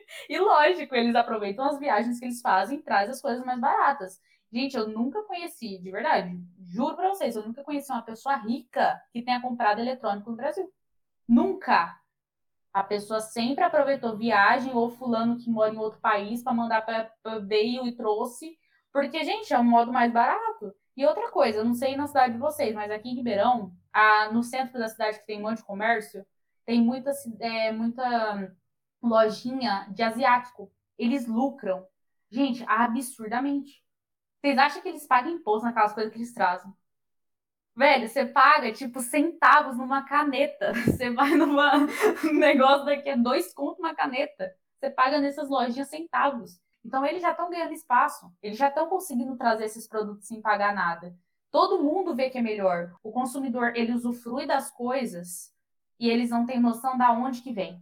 [0.52, 4.20] lógico, eles aproveitam as viagens que eles fazem e trazem as coisas mais baratas.
[4.52, 9.00] Gente, eu nunca conheci, de verdade, juro pra vocês, eu nunca conheci uma pessoa rica
[9.10, 10.70] que tenha comprado eletrônico no Brasil.
[11.26, 11.98] Nunca.
[12.72, 17.38] A pessoa sempre aproveitou viagem ou fulano que mora em outro país para mandar para
[17.40, 18.58] veio e trouxe,
[18.92, 20.74] porque gente, é um modo mais barato.
[20.96, 24.30] E outra coisa, eu não sei na cidade de vocês, mas aqui em Ribeirão, a,
[24.32, 26.26] no centro da cidade que tem um monte de comércio,
[26.66, 27.10] tem muita,
[27.40, 28.54] é, muita
[29.02, 30.70] lojinha de asiático.
[30.98, 31.86] Eles lucram,
[32.30, 33.82] gente, absurdamente.
[34.40, 36.72] Vocês acham que eles pagam imposto naquelas coisas que eles trazem?
[37.74, 40.72] Velho, você paga, tipo, centavos numa caneta.
[40.84, 41.72] Você vai numa
[42.24, 44.54] um negócio daqui, é dois contos uma caneta.
[44.78, 46.60] Você paga nessas lojinhas centavos.
[46.84, 50.74] Então eles já estão ganhando espaço, eles já estão conseguindo trazer esses produtos sem pagar
[50.74, 51.16] nada.
[51.50, 52.92] Todo mundo vê que é melhor.
[53.02, 55.52] O consumidor, ele usufrui das coisas
[55.98, 57.80] e eles não têm noção da onde que vem.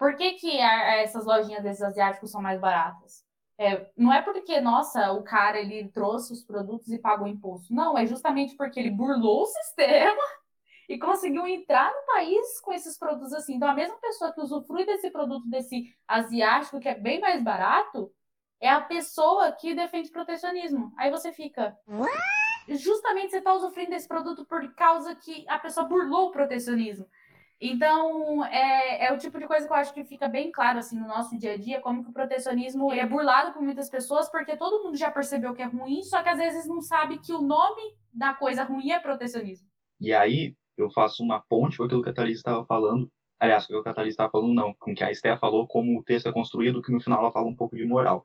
[0.00, 3.22] Por que, que essas lojinhas desses asiáticos são mais baratas?
[3.58, 7.74] É, não é porque, nossa, o cara ele trouxe os produtos e pagou imposto.
[7.74, 10.22] Não, é justamente porque ele burlou o sistema
[10.88, 13.56] e conseguiu entrar no país com esses produtos assim.
[13.56, 18.10] Então, a mesma pessoa que usufrui desse produto desse asiático, que é bem mais barato,
[18.58, 20.94] é a pessoa que defende protecionismo.
[20.96, 21.76] Aí você fica.
[22.68, 27.06] Justamente você está usufruindo desse produto por causa que a pessoa burlou o protecionismo.
[27.60, 30.98] Então, é, é o tipo de coisa que eu acho que fica bem claro assim
[30.98, 34.56] no nosso dia a dia, como que o protecionismo é burlado por muitas pessoas, porque
[34.56, 37.42] todo mundo já percebeu que é ruim, só que às vezes não sabe que o
[37.42, 39.68] nome da coisa ruim é protecionismo.
[40.00, 43.74] E aí, eu faço uma ponte com aquilo que a Thalys estava falando, aliás, com
[43.74, 46.02] o que a Thalys estava falando, não, com o que a Esté falou, como o
[46.02, 48.24] texto é construído, que no final ela fala um pouco de moral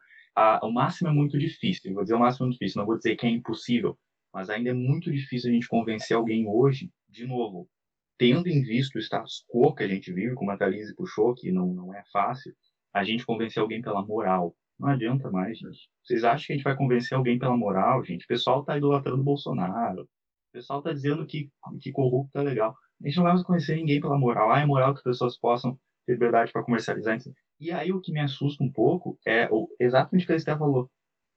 [0.62, 1.94] o máximo é muito difícil.
[1.94, 3.98] Vou dizer o máximo é muito difícil, não vou dizer que é impossível,
[4.34, 7.70] mas ainda é muito difícil a gente convencer alguém hoje, de novo,
[8.18, 11.52] tendo em vista o status quo que a gente vive, como a Thalise puxou, que
[11.52, 12.54] não, não é fácil,
[12.94, 14.56] a gente convencer alguém pela moral.
[14.80, 15.90] Não adianta mais, gente.
[16.04, 18.26] Vocês acham que a gente vai convencer alguém pela moral, gente?
[18.26, 20.04] O pessoal tá idolatrando o Bolsonaro.
[20.04, 20.08] O
[20.54, 21.50] pessoal tá dizendo que,
[21.82, 22.76] que corrupto é legal.
[23.04, 24.52] A gente não vai convencer ninguém pela moral.
[24.52, 27.18] Ah, é moral que as pessoas possam ter liberdade para comercializar.
[27.60, 29.50] E aí o que me assusta um pouco é
[29.80, 30.90] exatamente o que a Esther falou.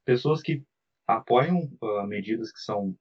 [0.04, 0.62] Pessoas que
[1.06, 2.94] apoiam uh, medidas que são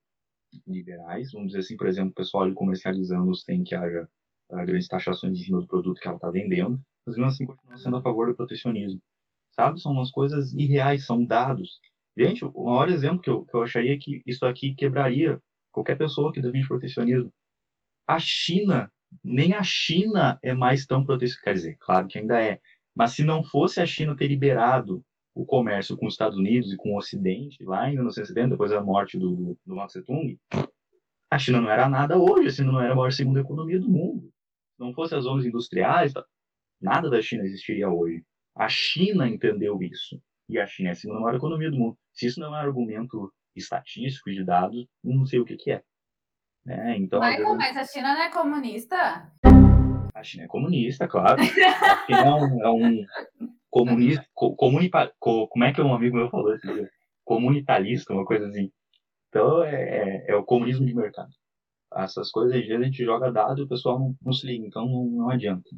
[0.66, 4.08] liberais, vamos dizer assim, por exemplo, o pessoal comercializando tem que haja
[4.50, 7.78] uh, grandes taxações em cima do produto que ela está vendendo, mas mesmo assim continuam
[7.78, 9.02] sendo a favor do protecionismo.
[9.52, 9.82] Sabe?
[9.82, 11.80] São umas coisas irreais, são dados.
[12.18, 15.42] Gente, o maior exemplo que eu, que eu acharia que isso aqui quebraria
[15.72, 17.32] qualquer pessoa que defende protecionismo.
[18.08, 18.92] A China,
[19.24, 21.44] nem a China é mais tão protecionista.
[21.44, 22.60] Quer dizer, claro que ainda é,
[22.96, 25.04] mas se não fosse a China ter liberado
[25.38, 28.82] o comércio com os Estados Unidos e com o Ocidente, lá em 1970, depois da
[28.82, 30.40] morte do, do Mao Tse-tung,
[31.30, 33.88] a China não era nada hoje, a China não era a maior segunda economia do
[33.88, 34.32] mundo.
[34.76, 36.12] Se não fosse as zonas industriais,
[36.82, 38.24] nada da China existiria hoje.
[38.56, 40.20] A China entendeu isso.
[40.50, 41.98] E a China é a segunda maior economia do mundo.
[42.14, 45.84] Se isso não é um argumento estatístico de dados, não sei o que, que é.
[46.66, 46.98] Né?
[46.98, 49.32] Então, Michael, mas a China não é comunista?
[50.16, 51.40] A China é comunista, claro.
[51.44, 53.06] A China é um, é um
[53.70, 54.26] comunista.
[54.34, 56.90] Comunica, como é que um amigo meu falou esse dia?
[57.24, 58.72] Comunitarista, uma coisa assim.
[59.30, 61.30] Então é, é, é, o comunismo de mercado.
[61.96, 64.66] Essas coisas às vezes a gente joga dado e o pessoal não, não se liga,
[64.66, 65.70] então não, não adianta.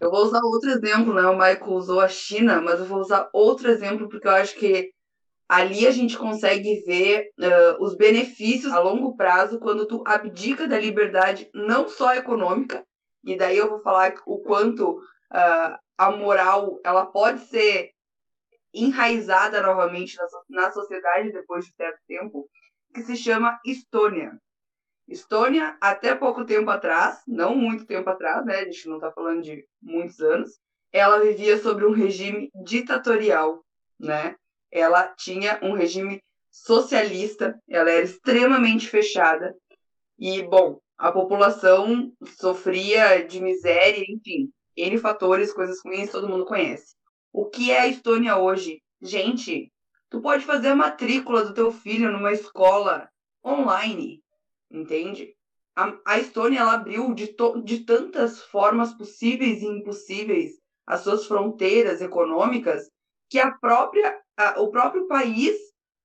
[0.00, 1.22] Eu vou usar outro exemplo, né?
[1.22, 4.90] O Michael usou a China, mas eu vou usar outro exemplo porque eu acho que
[5.48, 10.78] ali a gente consegue ver uh, os benefícios a longo prazo quando tu abdica da
[10.78, 12.84] liberdade não só econômica,
[13.24, 17.90] e daí eu vou falar o quanto uh, a moral ela pode ser
[18.72, 22.48] enraizada novamente na, na sociedade depois de certo tempo,
[22.94, 24.40] que se chama Estônia.
[25.06, 28.60] Estônia, até pouco tempo atrás, não muito tempo atrás, né?
[28.60, 30.58] A gente não está falando de muitos anos,
[30.90, 33.62] ela vivia sobre um regime ditatorial,
[33.98, 34.36] né?
[34.70, 39.54] Ela tinha um regime socialista, ela era extremamente fechada.
[40.18, 46.94] E, bom, a população sofria de miséria, enfim, N fatores, coisas ruins, todo mundo conhece.
[47.32, 48.82] O que é a Estônia hoje?
[49.00, 49.72] Gente,
[50.08, 53.08] tu pode fazer a matrícula do teu filho numa escola
[53.44, 54.22] online,
[54.70, 55.34] entende?
[55.76, 60.52] A, a Estônia ela abriu de, to, de tantas formas possíveis e impossíveis
[60.86, 62.90] as suas fronteiras econômicas
[63.28, 65.56] que a própria, a, o próprio país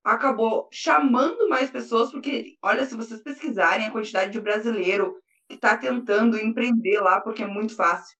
[0.03, 5.15] acabou chamando mais pessoas, porque, olha, se vocês pesquisarem a quantidade de brasileiro
[5.47, 8.15] que está tentando empreender lá, porque é muito fácil.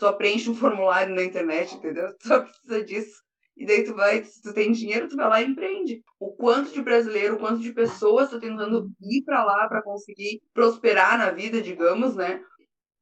[0.00, 2.08] Só preenche um formulário na internet, entendeu?
[2.22, 3.22] Só precisa disso.
[3.54, 6.02] E daí tu vai, se tu tem dinheiro, tu vai lá e empreende.
[6.18, 10.40] O quanto de brasileiro, o quanto de pessoas está tentando ir para lá para conseguir
[10.54, 12.42] prosperar na vida, digamos, né?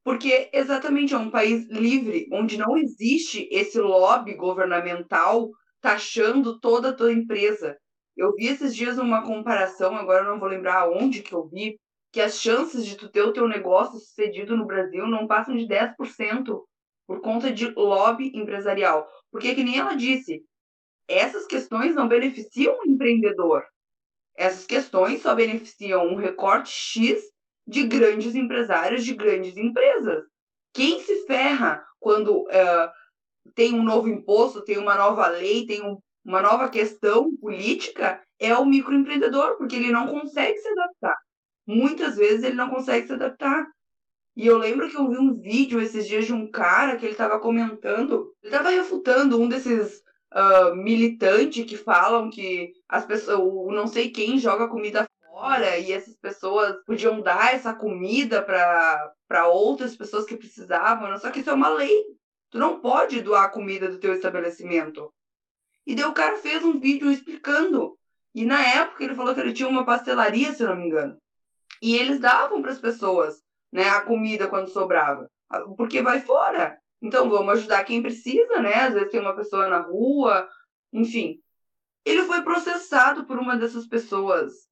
[0.03, 6.93] Porque exatamente é um país livre, onde não existe esse lobby governamental taxando toda a
[6.93, 7.77] tua empresa.
[8.17, 11.79] Eu vi esses dias uma comparação, agora não vou lembrar onde que eu vi,
[12.11, 15.65] que as chances de tu ter o teu negócio sucedido no Brasil não passam de
[15.65, 16.67] 10%
[17.09, 19.09] por conta de lobby empresarial.
[19.31, 20.43] Porque, que nem ela disse,
[21.07, 23.65] essas questões não beneficiam o empreendedor.
[24.37, 27.19] Essas questões só beneficiam um recorte X
[27.65, 30.23] de grandes empresários, de grandes empresas.
[30.71, 32.91] Quem se ferra quando uh,
[33.55, 38.55] tem um novo imposto, tem uma nova lei, tem um uma nova questão política é
[38.55, 41.17] o microempreendedor, porque ele não consegue se adaptar.
[41.65, 43.65] Muitas vezes ele não consegue se adaptar.
[44.39, 47.11] E eu lembro que eu vi um vídeo esses dias de um cara que ele
[47.11, 50.01] estava comentando, ele estava refutando um desses
[50.33, 55.91] uh, militante que falam que as pessoas, o não sei quem joga comida fora e
[55.91, 61.17] essas pessoas podiam dar essa comida para outras pessoas que precisavam.
[61.17, 62.05] Só que isso é uma lei.
[62.49, 65.13] Tu não pode doar a comida do teu estabelecimento.
[65.85, 67.99] E daí o cara fez um vídeo explicando.
[68.33, 71.17] E na época ele falou que ele tinha uma pastelaria, se não me engano.
[71.81, 75.29] E eles davam para as pessoas, né, a comida quando sobrava,
[75.77, 76.77] porque vai fora.
[77.01, 78.73] Então vamos ajudar quem precisa, né?
[78.73, 80.47] Às vezes tem uma pessoa na rua,
[80.91, 81.39] enfim.
[82.03, 84.67] Ele foi processado por uma dessas pessoas.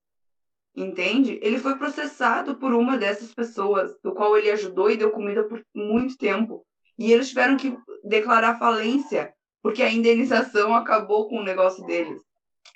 [0.75, 1.39] Entende?
[1.41, 5.63] Ele foi processado por uma dessas pessoas, do qual ele ajudou e deu comida por
[5.73, 6.65] muito tempo.
[6.99, 12.21] E eles tiveram que declarar falência, porque a indenização acabou com o negócio deles.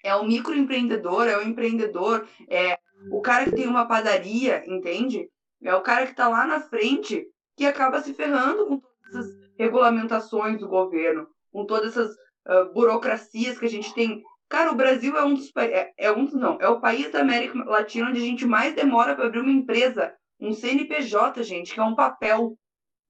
[0.03, 2.79] É o microempreendedor, é o empreendedor, é
[3.12, 5.29] o cara que tem uma padaria, entende?
[5.63, 9.52] É o cara que está lá na frente que acaba se ferrando com todas essas
[9.58, 12.12] regulamentações do governo, com todas essas
[12.47, 14.24] uh, burocracias que a gente tem.
[14.50, 17.63] Cara, o Brasil é um dos é, é um não, é o país da América
[17.63, 21.84] Latina onde a gente mais demora para abrir uma empresa, um CNPJ, gente, que é
[21.84, 22.58] um papel,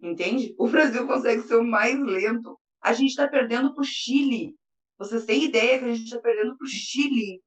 [0.02, 0.54] entende?
[0.60, 2.60] O Brasil consegue ser o mais lento.
[2.82, 4.56] A gente está perdendo para o Chile.
[4.98, 7.42] Vocês têm ideia que a gente está perdendo para o Chile,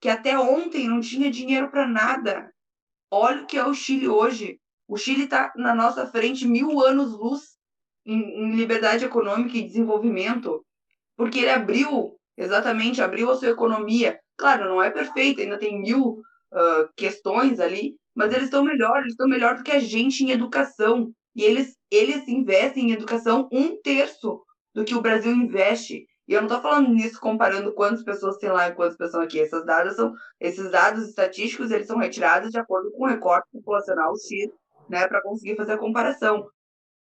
[0.00, 2.50] que até ontem não tinha dinheiro para nada.
[3.10, 4.60] Olha o que é o Chile hoje.
[4.86, 7.56] O Chile está na nossa frente mil anos luz
[8.06, 10.64] em, em liberdade econômica e desenvolvimento,
[11.16, 14.18] porque ele abriu, exatamente, abriu a sua economia.
[14.36, 16.20] Claro, não é perfeito, ainda tem mil
[16.52, 20.30] uh, questões ali, mas eles estão melhor, eles estão melhor do que a gente em
[20.30, 21.12] educação.
[21.34, 24.42] E eles, eles investem em educação um terço
[24.74, 26.06] do que o Brasil investe.
[26.30, 29.40] E eu não estou falando nisso comparando quantas pessoas tem lá e quantas pessoas aqui.
[29.40, 34.14] Essas dados são, esses dados estatísticos eles são retirados de acordo com o recorte populacional
[34.16, 34.48] X,
[34.88, 36.46] né, para conseguir fazer a comparação.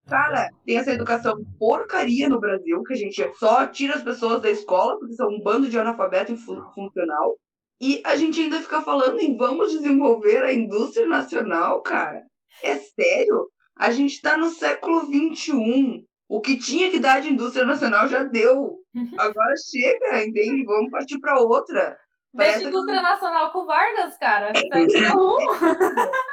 [0.07, 4.49] Cara, tem essa educação porcaria no Brasil, que a gente só tira as pessoas da
[4.49, 6.35] escola, porque são um bando de analfabeto
[6.73, 7.37] funcional.
[7.79, 12.23] E a gente ainda fica falando em vamos desenvolver a indústria nacional, cara.
[12.63, 13.51] É sério?
[13.75, 16.07] A gente está no século XXI.
[16.27, 18.80] O que tinha que dar de indústria nacional já deu.
[19.17, 20.65] Agora chega, entende?
[20.65, 21.97] Vamos partir para outra.
[22.33, 23.03] Deixa indústria que...
[23.03, 24.53] nacional com Vargas, cara.
[24.53, 24.79] Tá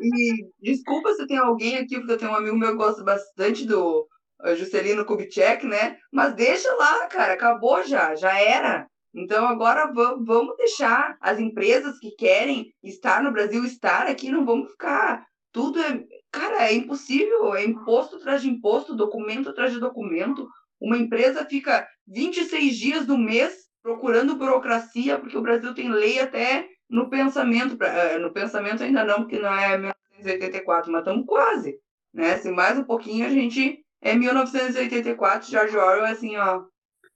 [0.00, 3.66] E desculpa se tem alguém aqui, porque eu tenho um amigo meu que gosta bastante
[3.66, 4.06] do
[4.44, 5.96] uh, Juscelino Kubitschek, né?
[6.12, 8.86] Mas deixa lá, cara, acabou já, já era.
[9.14, 14.70] Então agora vamos deixar as empresas que querem estar no Brasil estar aqui, não vamos
[14.70, 15.26] ficar.
[15.50, 16.04] Tudo é.
[16.30, 20.46] Cara, é impossível, é imposto atrás de imposto, documento atrás de documento.
[20.80, 26.68] Uma empresa fica 26 dias do mês procurando burocracia, porque o Brasil tem lei até
[26.88, 31.78] no pensamento, eh, no pensamento ainda não, porque não é 1984, mas estamos quase,
[32.12, 32.36] né?
[32.38, 36.64] Se mais um pouquinho a gente é 1984, George Orwell, assim, ó,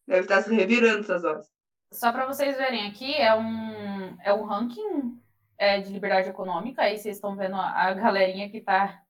[0.06, 1.48] deve estar se revirando essas horas.
[1.92, 5.18] Só para vocês verem aqui, é um, é um ranking
[5.58, 9.02] é, de liberdade econômica, aí vocês estão vendo a, galerinha que está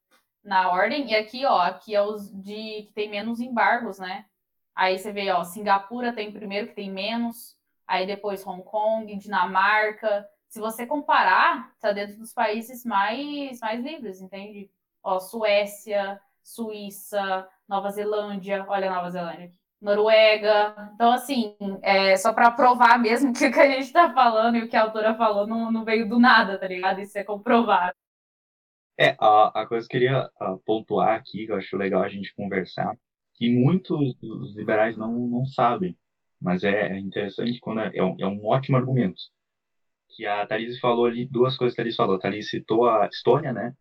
[0.43, 4.25] na ordem, e aqui, ó, aqui é os de que tem menos embargos, né?
[4.81, 7.55] Aí você vê, ó, Singapura tem primeiro que tem menos,
[7.87, 14.23] aí depois Hong Kong, Dinamarca, se você comparar, está dentro dos países mais, mais livres,
[14.23, 14.71] entende?
[15.03, 20.75] Ó, Suécia, Suíça, Nova Zelândia, olha a Nova Zelândia Noruega.
[20.95, 24.63] Então, assim, é só para provar mesmo que o que a gente está falando e
[24.63, 27.03] o que a autora falou não, não veio do nada, tá ligado?
[27.03, 27.95] Isso é comprovado.
[28.99, 32.09] É, a, a coisa que eu queria a, pontuar aqui, que eu acho legal a
[32.09, 32.97] gente conversar,
[33.41, 35.97] que muitos dos liberais não, não sabem,
[36.39, 39.23] mas é interessante quando é, é, um, é um ótimo argumento
[40.11, 42.17] que a Thalys falou ali, duas coisas que a Thalys falou.
[42.17, 43.75] A Thalys citou a Estônia, né?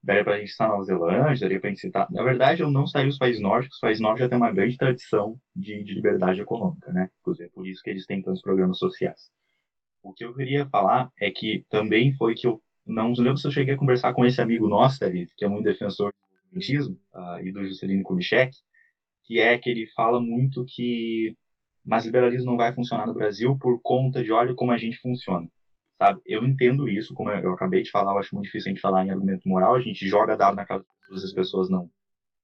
[0.00, 2.06] Daria pra gente citar Nova Zelândia, daria pra gente citar...
[2.10, 3.76] Na verdade, eu não citaria os países nórdicos.
[3.76, 7.10] Os países nórdicos já têm uma grande tradição de, de liberdade econômica, né?
[7.20, 9.30] Inclusive, é por isso que eles têm tantos programas sociais.
[10.02, 13.50] O que eu queria falar é que também foi que eu não lembro se eu
[13.50, 17.44] cheguei a conversar com esse amigo nosso, Thalys, que é muito defensor do cientismo, uh,
[17.44, 18.56] e do Juscelino Kubitschek,
[19.30, 21.36] que é que ele fala muito que
[21.84, 25.48] mas liberalismo não vai funcionar no Brasil por conta de olha como a gente funciona
[26.00, 26.20] sabe?
[26.24, 29.04] Eu entendo isso, como eu acabei de falar, eu acho muito difícil a gente falar
[29.04, 31.90] em argumento moral, a gente joga dado na casa das pessoas, as pessoas não,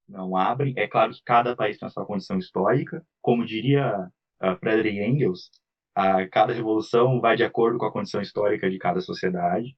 [0.07, 0.75] não abrem.
[0.77, 4.11] É claro que cada país tem a sua condição histórica, como diria
[4.43, 5.51] uh, Friedrich Engels,
[5.97, 9.75] uh, cada revolução vai de acordo com a condição histórica de cada sociedade.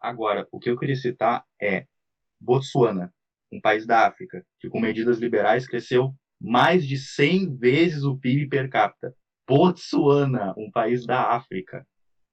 [0.00, 1.86] Agora, o que eu queria citar é
[2.40, 3.12] Botsuana,
[3.52, 8.48] um país da África, que com medidas liberais cresceu mais de 100 vezes o PIB
[8.48, 9.14] per capita.
[9.46, 11.86] Botsuana, um país da África.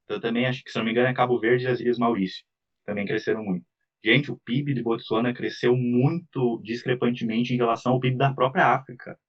[0.08, 2.46] Eu também acho que, se não me engano, é Cabo Verde e as Ilhas Maurício.
[2.86, 3.66] Também cresceram muito.
[4.04, 9.20] Gente, o PIB de Botsuana cresceu muito discrepantemente em relação ao PIB da própria África.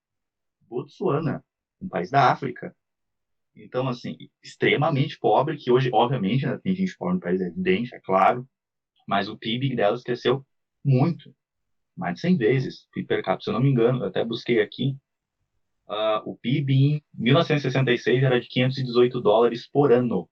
[0.68, 1.42] Botsuana.
[1.80, 2.74] um país da África.
[3.56, 7.94] Então, assim, extremamente pobre, que hoje, obviamente, né, tem gente pobre no país, é evidente,
[7.94, 8.46] é claro,
[9.06, 10.46] mas o PIB delas cresceu
[10.84, 11.34] muito,
[11.98, 13.44] mais de 100 vezes, PIB per capita.
[13.44, 14.96] Se eu não me engano, eu até busquei aqui,
[15.88, 20.30] uh, o PIB em 1966 era de 518 dólares por ano.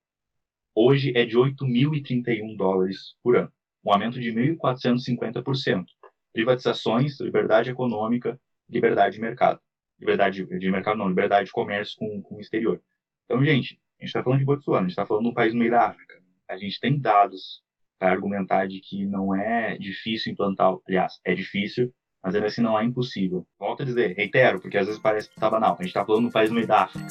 [0.74, 3.52] Hoje é de 8.031 dólares por ano,
[3.84, 5.84] um aumento de 1.450%.
[6.32, 9.58] Privatizações, liberdade econômica, liberdade de mercado.
[9.98, 12.80] Liberdade de mercado não, liberdade de comércio com, com o exterior.
[13.24, 15.52] Então, gente, a gente está falando de Botsuana, a gente está falando de um país
[15.52, 16.22] no meio da África.
[16.48, 17.62] A gente tem dados
[18.00, 21.92] argumentar de que não é difícil implantar, aliás, é difícil,
[22.22, 23.46] mas ainda assim não é impossível.
[23.58, 25.74] Volto a dizer, reitero, porque às vezes parece que tá banal.
[25.74, 27.06] A gente está falando de país no meio da África.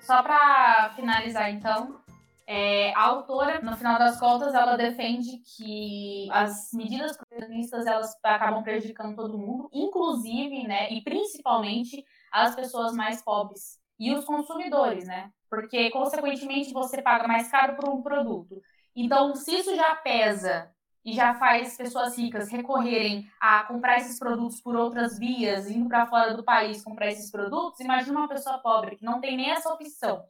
[0.00, 2.00] Só para finalizar, então,
[2.46, 8.62] é, a autora, no final das contas, ela defende que as medidas protecionistas elas acabam
[8.62, 15.30] prejudicando todo mundo, inclusive, né, e principalmente as pessoas mais pobres e os consumidores, né?
[15.48, 18.60] Porque consequentemente você paga mais caro por um produto.
[18.94, 20.70] Então, se isso já pesa
[21.04, 26.06] e já faz pessoas ricas recorrerem a comprar esses produtos por outras vias, indo para
[26.06, 29.72] fora do país comprar esses produtos, imagina uma pessoa pobre que não tem nem essa
[29.72, 30.24] opção.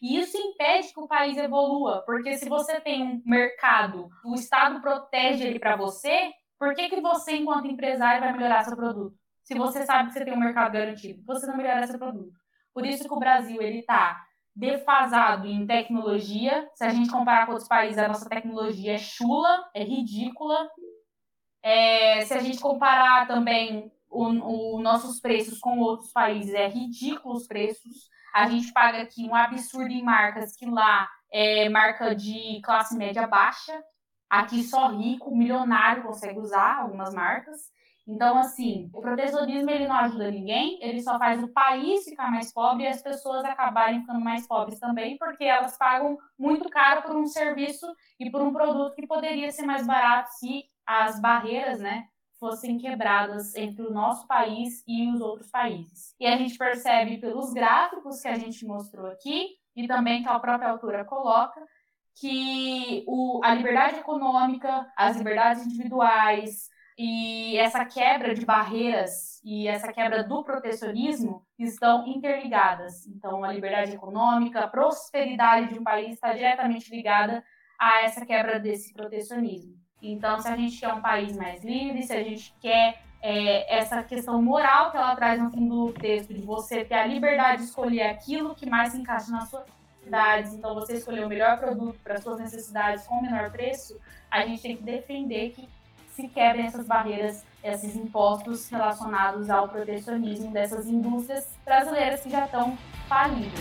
[0.00, 4.80] E isso impede que o país evolua, porque se você tem um mercado, o Estado
[4.80, 9.16] protege ele para você, por que, que você, enquanto empresário, vai melhorar seu produto?
[9.42, 12.32] Se você sabe que você tem um mercado garantido, você não melhora seu produto.
[12.78, 14.24] Por isso que o Brasil ele está
[14.54, 16.70] defasado em tecnologia.
[16.76, 20.70] Se a gente comparar com outros países, a nossa tecnologia é chula, é ridícula.
[21.60, 27.48] É, se a gente comparar também os nossos preços com outros países, é ridículo os
[27.48, 28.08] preços.
[28.32, 33.26] A gente paga aqui um absurdo em marcas que lá é marca de classe média
[33.26, 33.76] baixa.
[34.30, 37.58] Aqui só rico, milionário consegue usar algumas marcas.
[38.08, 42.50] Então, assim, o protecionismo ele não ajuda ninguém, ele só faz o país ficar mais
[42.50, 47.14] pobre e as pessoas acabarem ficando mais pobres também, porque elas pagam muito caro por
[47.14, 47.86] um serviço
[48.18, 52.08] e por um produto que poderia ser mais barato se as barreiras, né,
[52.40, 56.14] fossem quebradas entre o nosso país e os outros países.
[56.18, 60.38] E a gente percebe pelos gráficos que a gente mostrou aqui e também que a
[60.38, 61.60] própria autora coloca
[62.14, 66.68] que o, a liberdade econômica, as liberdades individuais,
[66.98, 73.06] e essa quebra de barreiras e essa quebra do protecionismo estão interligadas.
[73.06, 77.44] Então, a liberdade econômica, a prosperidade de um país está diretamente ligada
[77.78, 79.76] a essa quebra desse protecionismo.
[80.02, 84.02] Então, se a gente quer um país mais livre, se a gente quer é, essa
[84.02, 87.68] questão moral que ela traz no fim do texto, de você ter a liberdade de
[87.68, 89.64] escolher aquilo que mais se encaixa suas
[89.98, 94.44] necessidades, então você escolher o melhor produto para suas necessidades com o menor preço, a
[94.44, 95.68] gente tem que defender que
[96.18, 102.76] se quebrem essas barreiras, esses impostos relacionados ao protecionismo dessas indústrias brasileiras que já estão
[103.08, 103.60] falidas.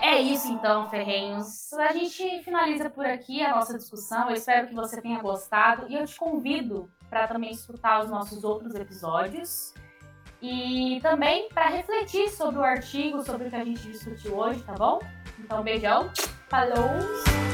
[0.00, 1.70] É isso então, Ferrenhos.
[1.74, 4.30] A gente finaliza por aqui a nossa discussão.
[4.30, 8.44] Eu espero que você tenha gostado e eu te convido para também escutar os nossos
[8.44, 9.74] outros episódios
[10.40, 14.72] e também para refletir sobre o artigo, sobre o que a gente discutiu hoje, tá
[14.72, 15.00] bom?
[15.38, 16.10] Então, beijão,
[16.48, 17.53] falou!